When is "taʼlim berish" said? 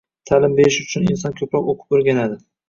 0.29-0.77